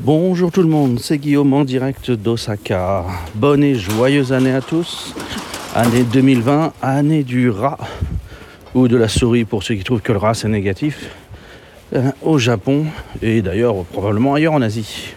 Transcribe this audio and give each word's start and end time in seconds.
Bonjour 0.00 0.50
tout 0.50 0.62
le 0.62 0.68
monde, 0.68 0.98
c'est 1.00 1.18
Guillaume 1.18 1.52
en 1.52 1.64
direct 1.64 2.10
d'Osaka. 2.10 3.04
Bonne 3.34 3.62
et 3.62 3.74
joyeuse 3.74 4.32
année 4.32 4.52
à 4.52 4.60
tous. 4.60 5.14
Année 5.74 6.02
2020, 6.02 6.72
année 6.82 7.22
du 7.22 7.50
rat 7.50 7.78
ou 8.74 8.88
de 8.88 8.96
la 8.96 9.08
souris 9.08 9.44
pour 9.44 9.62
ceux 9.62 9.74
qui 9.74 9.84
trouvent 9.84 10.00
que 10.00 10.12
le 10.12 10.18
rat 10.18 10.34
c'est 10.34 10.48
négatif. 10.48 11.10
euh, 11.94 12.10
au 12.22 12.38
Japon 12.38 12.86
et 13.20 13.42
d'ailleurs 13.42 13.84
probablement 13.84 14.34
ailleurs 14.34 14.54
en 14.54 14.62
Asie. 14.62 15.12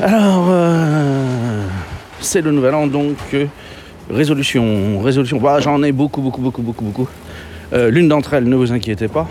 Alors, 0.00 0.46
euh, 0.48 1.66
c'est 2.20 2.40
le 2.40 2.50
nouvel 2.50 2.74
an 2.74 2.86
donc 2.86 3.16
euh, 3.34 3.46
résolution, 4.10 5.00
résolution. 5.00 5.38
Bah, 5.38 5.60
J'en 5.60 5.82
ai 5.82 5.92
beaucoup, 5.92 6.22
beaucoup, 6.22 6.40
beaucoup, 6.40 6.62
beaucoup, 6.62 6.84
beaucoup. 6.84 7.08
L'une 7.70 8.08
d'entre 8.08 8.32
elles, 8.32 8.48
ne 8.48 8.56
vous 8.56 8.72
inquiétez 8.72 9.08
pas, 9.08 9.28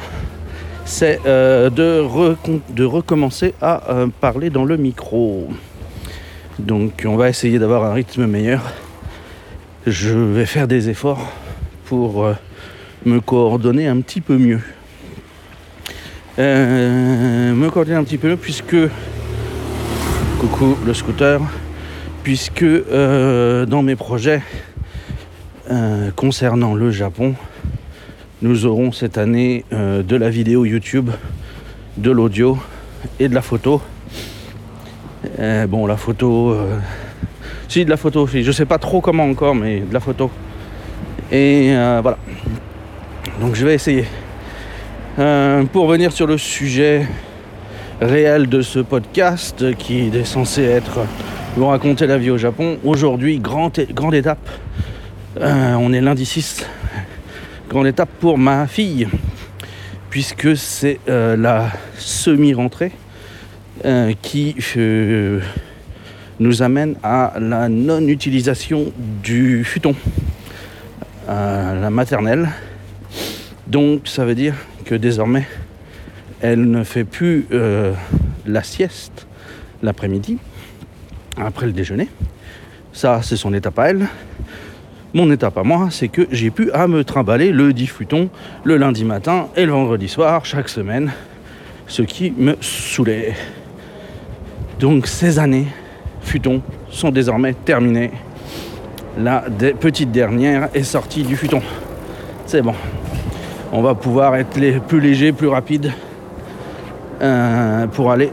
c'est 0.88 1.19
euh, 1.25 1.69
de, 1.69 2.83
recommencer 2.83 3.54
à 3.61 3.91
euh, 3.91 4.07
parler 4.21 4.50
dans 4.50 4.64
le 4.64 4.78
micro. 4.78 5.50
Donc 6.59 7.04
on 7.05 7.18
va 7.18 7.29
essayer 7.29 7.59
d'avoir 7.59 7.83
un 7.83 7.93
rythme 7.93 8.25
meilleur. 8.25 8.73
Je 9.86 10.18
vais 10.18 10.45
faire 10.45 10.68
des 10.68 10.89
efforts 10.89 11.31
pour 11.86 12.25
euh, 12.25 12.33
me 13.05 13.19
coordonner 13.19 13.87
un 13.87 14.00
petit 14.00 14.21
peu 14.21 14.37
mieux. 14.37 14.61
Me 16.37 17.69
coordonner 17.69 17.97
un 17.97 18.04
petit 18.04 18.17
peu 18.17 18.29
mieux 18.29 18.37
puisque... 18.37 18.78
Coucou 20.39 20.78
le 20.86 20.93
scooter. 20.93 21.42
Puisque 22.23 22.64
dans 22.64 23.81
mes 23.83 23.95
projets 23.95 24.42
concernant 26.15 26.75
le 26.75 26.92
Japon, 26.92 27.36
nous 28.41 28.68
aurons 28.68 28.91
cette 28.91 29.18
année 29.18 29.65
euh, 29.73 30.04
de 30.04 30.15
la 30.15 30.29
vidéo 30.29 30.64
YouTube, 30.64 31.09
de 31.97 32.11
l'audio 32.11 32.59
et 33.19 33.30
de 33.30 33.33
la 33.33 33.41
photo. 33.41 33.81
Euh, 35.39 35.66
bon, 35.66 35.88
la 35.88 35.98
photo, 35.98 36.52
euh, 36.52 36.78
si 37.67 37.84
de 37.84 37.89
la 37.89 37.97
photo 37.97 38.22
aussi, 38.22 38.44
je 38.44 38.52
sais 38.52 38.66
pas 38.66 38.78
trop 38.78 39.02
comment 39.02 39.23
encore, 39.23 39.56
mais 39.56 39.80
de 39.80 39.92
la 39.92 40.00
photo. 40.00 40.30
Et 41.31 41.72
voilà. 41.73 42.17
Donc 43.42 43.56
je 43.56 43.66
vais 43.66 43.73
essayer. 43.73 44.06
Pour 45.73 45.88
venir 45.88 46.12
sur 46.12 46.28
le 46.28 46.38
sujet 46.38 47.06
réel 48.00 48.47
de 48.47 48.62
ce 48.62 48.80
podcast 48.80 49.75
qui 49.78 50.08
est 50.08 50.23
censé 50.23 50.62
être 50.64 51.00
vous 51.58 51.66
raconter 51.66 52.08
la 52.08 52.17
vie 52.17 52.30
au 52.30 52.38
Japon. 52.38 52.78
Aujourd'hui, 52.86 53.40
grande, 53.40 53.78
étape. 54.14 54.50
On 55.42 55.92
est 55.92 56.02
lundi 56.02 56.25
6 56.25 56.66
grande 57.68 57.88
étape 57.88 58.10
pour 58.20 58.38
ma 58.38 58.66
fille, 58.66 59.08
puisque 60.10 60.56
c'est 60.56 61.00
euh, 61.10 61.36
la 61.36 61.70
semi-rentrée 61.98 62.92
euh, 63.84 64.14
qui 64.22 64.56
euh, 64.78 65.42
nous 66.40 66.62
amène 66.62 66.96
à 67.04 67.34
la 67.40 67.68
non-utilisation 67.68 68.94
du 69.22 69.66
futon 69.66 69.96
à 71.28 71.76
la 71.76 71.90
maternelle. 71.90 72.50
Donc 73.68 74.08
ça 74.08 74.24
veut 74.24 74.36
dire 74.36 74.56
que 74.86 74.96
désormais, 74.96 75.46
elle 76.40 76.70
ne 76.70 76.84
fait 76.84 77.04
plus 77.04 77.48
la 78.46 78.64
sieste 78.64 79.28
l'après-midi, 79.84 80.38
après 81.36 81.66
le 81.66 81.74
déjeuner. 81.74 82.08
Ça, 82.94 83.22
c'est 83.24 83.36
son 83.36 83.54
étape 83.54 83.78
à 83.78 83.90
elle. 83.90 84.08
Mon 85.18 85.32
étape 85.32 85.58
à 85.58 85.64
moi, 85.64 85.88
c'est 85.90 86.10
que 86.10 86.28
j'ai 86.30 86.52
pu 86.52 86.72
à 86.73 86.88
me 86.88 87.04
trimballer 87.04 87.52
le 87.52 87.73
diffuton 87.73 88.30
le 88.64 88.78
lundi 88.78 89.04
matin 89.04 89.48
et 89.56 89.66
le 89.66 89.72
vendredi 89.72 90.08
soir 90.08 90.46
chaque 90.46 90.70
semaine, 90.70 91.12
ce 91.88 92.04
qui 92.04 92.32
me 92.38 92.56
saoulait. 92.62 93.34
Donc 94.80 95.08
ces 95.08 95.40
années 95.40 95.66
futon 96.22 96.62
sont 96.92 97.09
désormais 97.09 97.54
terminées. 97.54 98.12
La 99.18 99.44
petite 99.80 100.12
dernière 100.12 100.69
est 100.75 100.84
sortie 100.84 101.24
du 101.24 101.36
futon. 101.36 101.64
C'est 102.46 102.62
bon. 102.62 102.75
On 103.72 103.81
va 103.81 103.96
pouvoir 103.96 104.36
être 104.36 104.56
les 104.59 104.74
plus 104.74 105.00
léger, 105.00 105.31
plus 105.31 105.47
rapide 105.47 105.94
euh, 107.24 107.88
pour 107.88 108.12
aller 108.12 108.30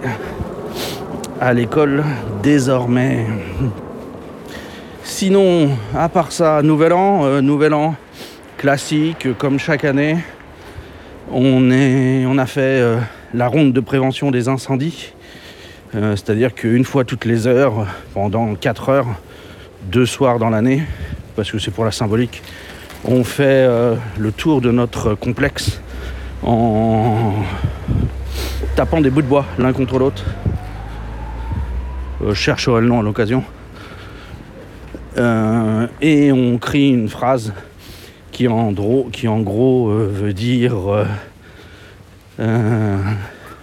à 1.40 1.54
l'école 1.54 2.04
désormais. 2.42 3.24
Sinon, 5.16 5.70
à 5.94 6.08
part 6.08 6.32
ça, 6.32 6.60
nouvel 6.60 6.92
an, 6.92 7.24
euh, 7.24 7.40
nouvel 7.40 7.72
an 7.72 7.94
classique, 8.58 9.26
euh, 9.26 9.32
comme 9.32 9.60
chaque 9.60 9.84
année. 9.84 10.16
On, 11.30 11.70
a 12.36 12.46
fait 12.46 12.80
euh, 12.82 12.98
la 13.32 13.46
ronde 13.46 13.72
de 13.72 13.78
prévention 13.78 14.32
des 14.32 14.48
incendies. 14.48 15.12
C'est-à-dire 15.92 16.52
qu'une 16.52 16.84
fois 16.84 17.04
toutes 17.04 17.26
les 17.26 17.46
heures, 17.46 17.86
pendant 18.12 18.56
4 18.56 18.88
heures, 18.88 19.06
deux 19.84 20.04
soirs 20.04 20.40
dans 20.40 20.50
l'année, 20.50 20.82
parce 21.36 21.52
que 21.52 21.60
c'est 21.60 21.70
pour 21.70 21.84
la 21.84 21.92
symbolique, 21.92 22.42
on 23.04 23.22
fait 23.22 23.68
le 24.18 24.32
tour 24.32 24.60
de 24.60 24.72
notre 24.72 25.14
complexe 25.14 25.80
en 26.42 27.34
tapant 28.74 29.00
des 29.00 29.10
bouts 29.10 29.22
de 29.22 29.28
bois 29.28 29.46
l'un 29.56 29.72
contre 29.72 30.00
l'autre. 30.00 30.24
Je 32.26 32.34
chercherai 32.34 32.80
le 32.80 32.88
nom 32.88 32.98
à 32.98 33.02
l'occasion. 33.04 33.44
Euh, 35.16 35.86
et 36.00 36.32
on 36.32 36.58
crie 36.58 36.90
une 36.90 37.08
phrase 37.08 37.52
qui 38.32 38.48
en 38.48 38.72
gros, 38.72 39.88
euh, 39.88 40.10
veut 40.12 40.32
dire 40.32 41.06
euh, 42.40 42.98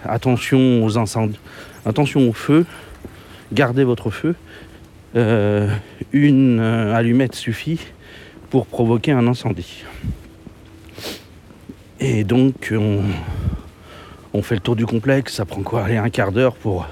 attention 0.04 0.82
aux 0.82 0.96
incendies, 0.96 1.38
attention 1.84 2.26
au 2.26 2.32
feu, 2.32 2.64
gardez 3.52 3.84
votre 3.84 4.10
feu. 4.10 4.34
Une 6.14 6.58
allumette 6.60 7.34
suffit 7.34 7.80
pour 8.48 8.66
provoquer 8.66 9.12
un 9.12 9.26
incendie. 9.26 9.84
Et 12.00 12.24
donc 12.24 12.72
on, 12.72 13.00
on 14.32 14.40
fait 14.40 14.54
le 14.54 14.62
tour 14.62 14.74
du 14.74 14.86
complexe, 14.86 15.34
ça 15.34 15.44
prend 15.44 15.60
quoi 15.60 15.84
Allez, 15.84 15.98
un 15.98 16.08
quart 16.08 16.32
d'heure 16.32 16.54
pour 16.54 16.88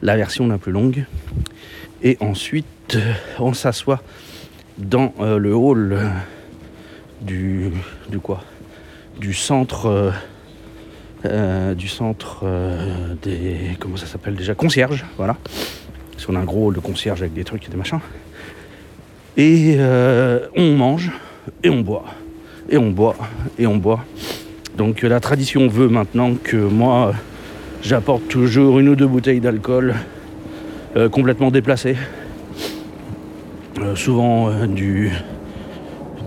la 0.00 0.16
version 0.16 0.48
la 0.48 0.56
plus 0.56 0.72
longue. 0.72 1.04
Et 2.02 2.16
ensuite, 2.20 2.96
euh, 2.96 3.12
on 3.38 3.52
s'assoit 3.52 4.02
dans 4.78 5.12
euh, 5.20 5.38
le 5.38 5.54
hall 5.54 5.92
euh, 5.92 6.08
du, 7.20 7.70
du 8.08 8.18
quoi? 8.18 8.42
Du 9.18 9.34
centre 9.34 10.12
du 11.76 11.86
centre 11.86 12.46
des 13.22 13.76
comment 13.78 13.98
ça 13.98 14.06
s'appelle 14.06 14.34
déjà? 14.34 14.54
Concierge, 14.54 15.04
voilà. 15.18 15.36
Parce 16.12 16.24
qu'on 16.24 16.34
a 16.34 16.38
un 16.38 16.44
gros 16.44 16.68
hall 16.68 16.74
de 16.74 16.80
concierge 16.80 17.20
avec 17.20 17.34
des 17.34 17.44
trucs 17.44 17.66
et 17.66 17.70
des 17.70 17.76
machins. 17.76 18.00
Et 19.36 19.76
on 20.56 20.76
mange 20.76 21.12
et 21.62 21.68
on 21.68 21.82
boit 21.82 22.06
et 22.70 22.78
on 22.78 22.90
boit 22.90 23.16
et 23.58 23.66
on 23.66 23.76
boit. 23.76 24.02
Donc 24.78 25.02
la 25.02 25.20
tradition 25.20 25.68
veut 25.68 25.88
maintenant 25.88 26.36
que 26.42 26.56
moi 26.56 27.12
j'apporte 27.82 28.26
toujours 28.28 28.78
une 28.78 28.88
ou 28.88 28.96
deux 28.96 29.06
bouteilles 29.06 29.40
d'alcool 29.40 29.96
euh, 30.96 31.08
complètement 31.08 31.52
déplacées. 31.52 31.96
Euh, 33.80 33.94
souvent 33.94 34.48
euh, 34.48 34.66
du, 34.66 35.12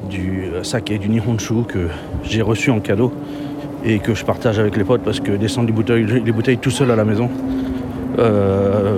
du 0.09 0.46
saké, 0.63 0.97
du 0.97 1.09
nihonshu 1.09 1.66
que 1.68 1.90
j'ai 2.24 2.41
reçu 2.41 2.72
en 2.72 2.79
cadeau 2.79 3.12
et 3.84 4.00
que 4.00 4.13
je 4.13 4.23
partage 4.23 4.59
avec 4.59 4.78
les 4.78 4.85
potes 4.85 5.02
parce 5.03 5.19
que 5.19 5.34
descendre 5.34 5.68
les 5.68 5.73
bouteilles, 5.73 6.06
les 6.06 6.31
bouteilles 6.31 6.59
tout 6.59 6.72
seul 6.72 6.91
à 6.91 6.96
la 6.96 7.03
maison, 7.03 7.29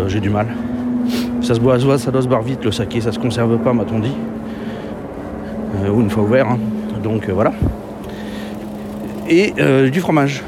j'ai 0.07 0.19
du 0.19 0.29
mal. 0.29 0.47
Ça 1.41 1.55
se 1.55 1.59
boit, 1.59 1.79
ça 1.79 2.11
doit 2.11 2.21
se 2.21 2.27
boire 2.27 2.43
vite 2.43 2.63
le 2.63 2.71
saké, 2.71 3.01
ça 3.01 3.11
se 3.11 3.17
conserve 3.17 3.57
pas, 3.57 3.73
m'a-t-on 3.73 3.99
dit. 3.99 4.13
Ou 5.89 6.01
une 6.01 6.11
fois 6.11 6.21
ouvert, 6.21 6.47
hein. 6.47 6.59
donc 7.03 7.27
voilà. 7.29 7.51
Et 9.27 9.53
du 9.89 9.99
fromage. 9.99 10.43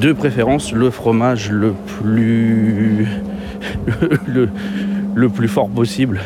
De 0.00 0.12
préférence, 0.12 0.72
le 0.72 0.90
fromage 0.90 1.50
le 1.50 1.72
plus 1.72 3.08
le, 4.26 4.48
le 5.14 5.28
plus 5.28 5.48
fort 5.48 5.68
possible, 5.68 6.20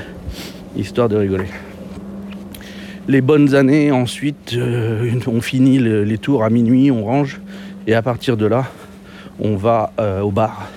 histoire 0.77 1.09
de 1.09 1.17
rigoler. 1.17 1.47
Les 3.09 3.21
bonnes 3.21 3.55
années, 3.55 3.91
ensuite, 3.91 4.55
euh, 4.55 5.11
on 5.27 5.41
finit 5.41 5.79
le- 5.79 6.05
les 6.05 6.19
tours 6.19 6.45
à 6.45 6.51
minuit, 6.51 6.91
on 6.91 7.05
range, 7.05 7.41
et 7.87 7.95
à 7.95 8.03
partir 8.03 8.37
de 8.37 8.47
là, 8.47 8.67
on 9.41 9.57
va 9.57 9.93
euh, 9.99 10.21
au 10.21 10.31
bar. 10.31 10.69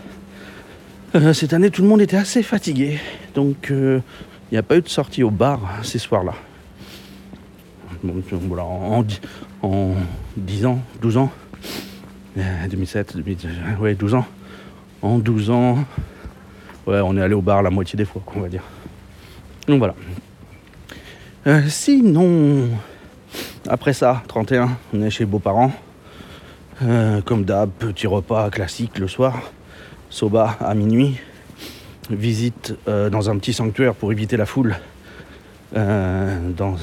Euh, 1.15 1.33
cette 1.33 1.53
année, 1.53 1.69
tout 1.69 1.83
le 1.83 1.87
monde 1.87 2.01
était 2.01 2.17
assez 2.17 2.41
fatigué, 2.41 2.97
donc 3.35 3.67
il 3.69 4.01
n'y 4.51 4.57
a 4.57 4.63
pas 4.63 4.77
eu 4.77 4.81
de 4.81 4.89
sortie 4.89 5.21
au 5.23 5.29
bar 5.29 5.59
ces 5.83 5.99
soirs-là. 5.99 6.33
Voilà, 8.03 8.63
en, 8.65 9.05
en 9.61 9.91
10 10.35 10.65
ans, 10.65 10.79
12 11.01 11.17
ans, 11.17 11.31
euh, 12.37 12.41
2007, 12.69 13.15
2000, 13.17 13.37
euh, 13.45 13.81
ouais, 13.81 13.93
12 13.95 14.15
ans. 14.15 14.25
En 15.01 15.19
12 15.19 15.49
ans, 15.51 15.85
ouais, 16.87 16.99
on 17.03 17.17
est 17.17 17.21
allé 17.21 17.33
au 17.33 17.41
bar 17.41 17.61
la 17.61 17.69
moitié 17.69 17.97
des 17.97 18.05
fois, 18.05 18.21
on 18.35 18.41
va 18.41 18.49
dire. 18.49 18.63
Donc 19.67 19.79
voilà. 19.79 19.95
Euh, 21.47 21.61
sinon, 21.67 22.69
après 23.67 23.93
ça, 23.93 24.23
31, 24.27 24.77
on 24.93 25.01
est 25.01 25.09
chez 25.09 25.25
beaux-parents. 25.25 25.71
Euh, 26.81 27.21
comme 27.21 27.45
d'hab, 27.45 27.69
petit 27.69 28.07
repas 28.07 28.49
classique 28.49 28.97
le 28.99 29.07
soir. 29.07 29.51
Soba 30.09 30.57
à 30.59 30.73
minuit. 30.73 31.19
Visite 32.09 32.75
euh, 32.87 33.09
dans 33.09 33.29
un 33.29 33.37
petit 33.37 33.53
sanctuaire 33.53 33.93
pour 33.93 34.11
éviter 34.11 34.37
la 34.37 34.45
foule. 34.45 34.75
Dans. 35.73 36.75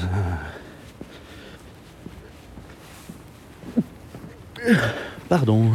Pardon. 5.29 5.71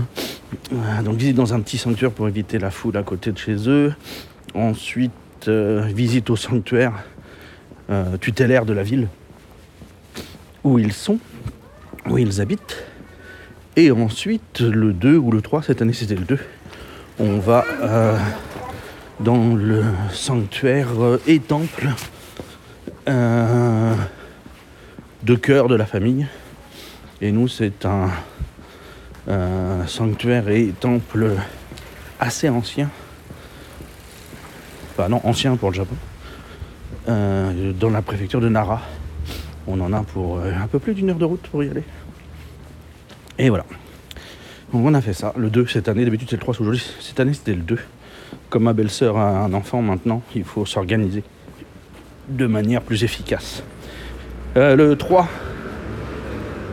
Euh, 0.73 1.03
Donc 1.03 1.17
visite 1.17 1.37
dans 1.37 1.55
un 1.55 1.61
petit 1.61 1.79
sanctuaire 1.79 2.11
pour 2.11 2.29
éviter 2.29 2.59
la 2.59 2.71
foule 2.71 2.97
à 2.97 3.03
côté 3.03 3.33
de 3.33 3.39
chez 3.39 3.69
eux. 3.69 3.95
Ensuite, 4.55 5.13
euh, 5.49 5.83
visite 5.95 6.31
au 6.31 6.37
sanctuaire 6.37 6.93
euh, 7.91 8.17
tutélaire 8.17 8.65
de 8.65 8.73
la 8.73 8.83
ville 8.83 9.09
où 10.65 10.79
ils 10.79 10.93
sont, 10.93 11.19
où 12.09 12.19
ils 12.19 12.41
habitent. 12.41 12.85
Et 13.77 13.93
ensuite, 13.93 14.61
le 14.61 14.93
2 14.93 15.17
ou 15.17 15.31
le 15.31 15.43
3, 15.43 15.63
cette 15.63 15.83
année 15.83 15.93
c'était 15.93 16.17
le 16.17 16.25
2, 16.25 16.39
on 17.21 17.39
va 17.39 17.65
euh, 17.83 18.19
dans 19.21 19.55
le 19.55 19.85
sanctuaire 20.13 20.89
et 21.27 21.39
temple 21.39 21.89
de 23.07 23.95
cœur 25.37 25.69
de 25.69 25.77
la 25.77 25.87
famille. 25.87 26.27
Et 27.21 27.31
nous, 27.31 27.47
c'est 27.47 27.85
un, 27.85 28.11
sanctuaire 29.87 30.49
et 30.49 30.73
temple 30.78 31.32
assez 32.20 32.49
ancien. 32.49 32.90
Enfin 34.93 35.08
non, 35.08 35.20
ancien 35.25 35.56
pour 35.56 35.70
le 35.70 35.76
Japon. 35.76 35.96
Euh, 37.08 37.73
dans 37.73 37.90
la 37.90 38.02
préfecture 38.02 38.40
de 38.40 38.49
Nara. 38.49 38.82
On 39.69 39.81
en 39.81 39.93
a 39.93 40.02
pour 40.02 40.38
euh, 40.38 40.52
un 40.52 40.67
peu 40.67 40.81
plus 40.81 40.94
d'une 40.94 41.11
heure 41.11 41.19
de 41.19 41.25
route 41.25 41.46
pour 41.50 41.62
y 41.62 41.69
aller. 41.69 41.84
Et 43.38 43.49
voilà. 43.49 43.64
On 44.73 44.93
a 44.94 45.00
fait 45.00 45.12
ça, 45.12 45.32
le 45.37 45.49
2 45.49 45.69
cette 45.69 45.88
année, 45.88 46.05
d'habitude 46.05 46.29
c'est 46.29 46.37
le 46.37 46.40
3, 46.40 46.55
aujourd'hui 46.61 46.84
cette 47.00 47.20
année 47.20 47.32
c'était 47.32 47.55
le 47.55 47.62
2. 47.62 47.79
Comme 48.50 48.64
ma 48.64 48.72
belle-sœur 48.72 49.17
a 49.17 49.44
un 49.44 49.55
enfant 49.55 49.82
maintenant, 49.82 50.22
il 50.34 50.43
faut 50.43 50.67
s'organiser 50.67 51.22
de 52.29 52.46
manière 52.46 52.82
plus 52.82 53.05
efficace. 53.05 53.62
Euh, 54.56 54.75
le 54.75 54.96
3, 54.96 55.29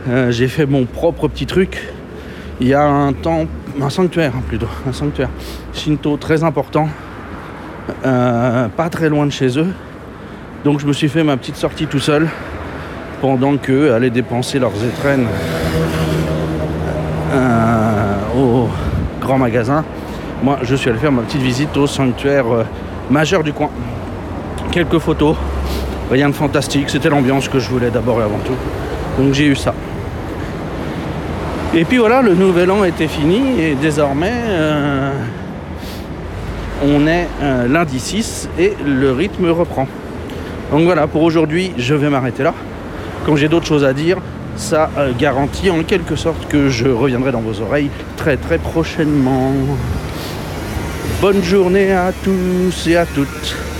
euh, 0.08 0.32
j'ai 0.32 0.48
fait 0.48 0.66
mon 0.66 0.86
propre 0.86 1.28
petit 1.28 1.46
truc. 1.46 1.93
Il 2.62 2.68
y 2.68 2.74
a 2.74 2.86
un 2.86 3.14
temple, 3.14 3.50
un 3.82 3.90
sanctuaire 3.90 4.34
hein, 4.38 4.44
plutôt, 4.48 4.68
un 4.88 4.94
sanctuaire 4.94 5.30
Shinto 5.74 6.18
très 6.18 6.44
important, 6.44 6.88
euh, 8.06 8.68
pas 8.70 8.90
très 8.90 9.10
loin 9.10 9.26
de 9.26 9.32
chez 9.32 9.58
eux. 9.58 9.74
Donc 10.64 10.80
je 10.80 10.86
me 10.86 10.94
suis 10.94 11.10
fait 11.10 11.24
ma 11.24 11.36
petite 11.36 11.56
sortie 11.56 11.88
tout 11.88 12.00
seul 12.00 12.30
pendant 13.22 13.58
qu'eux 13.58 13.94
allaient 13.94 14.10
dépenser 14.10 14.60
leurs 14.60 14.84
étrennes 14.86 15.26
euh, 17.34 18.16
au 18.38 18.70
grand 19.20 19.38
magasin. 19.38 19.84
Moi, 20.44 20.60
je 20.62 20.76
suis 20.76 20.90
allé 20.90 21.00
faire 21.00 21.12
ma 21.12 21.24
petite 21.24 21.42
visite 21.42 21.76
au 21.76 21.88
sanctuaire 21.88 22.46
euh, 22.54 22.64
majeur 23.10 23.44
du 23.44 23.54
coin. 23.54 23.70
Quelques 24.72 25.00
photos, 25.00 25.36
rien 26.12 26.30
de 26.30 26.34
fantastique, 26.34 26.90
c'était 26.90 27.10
l'ambiance 27.10 27.48
que 27.48 27.60
je 27.60 27.70
voulais 27.70 27.90
d'abord 27.90 28.20
et 28.20 28.24
avant 28.24 28.40
tout. 28.46 28.56
Donc 29.18 29.34
j'ai 29.34 29.48
eu 29.48 29.56
ça. 29.56 29.74
Et 31.76 31.86
puis 31.86 31.98
voilà, 31.98 32.22
le 32.22 32.36
nouvel 32.36 32.70
an 32.70 32.84
était 32.84 33.08
fini 33.08 33.60
et 33.60 33.74
désormais 33.74 34.32
euh, 34.32 35.12
on 36.86 37.08
est 37.08 37.28
euh, 37.42 37.68
lundi 37.68 38.00
6 38.00 38.48
et 38.60 38.74
le 38.86 39.12
rythme 39.12 39.50
reprend. 39.50 39.88
Donc 40.72 40.84
voilà, 40.84 41.08
pour 41.08 41.24
aujourd'hui, 41.24 41.74
je 41.78 41.96
vais 41.96 42.12
m'arrêter 42.12 42.44
là. 42.44 42.54
Quand 43.26 43.36
j'ai 43.36 43.48
d'autres 43.48 43.66
choses 43.66 43.84
à 43.84 43.94
dire, 43.94 44.18
ça 44.56 44.92
euh, 45.00 45.14
garantit 45.18 45.72
en 45.72 45.82
quelque 45.82 46.16
sorte 46.16 46.48
que 46.48 46.70
je 46.70 46.88
reviendrai 46.88 47.32
dans 47.32 47.42
vos 47.42 47.60
oreilles 47.60 47.90
très 48.18 48.38
très 48.38 48.60
prochainement. 48.60 49.54
Bonne 51.22 51.42
journée 51.42 51.92
à 51.92 52.12
tous 52.24 52.86
et 52.86 52.98
à 52.98 53.08
toutes. 53.08 53.73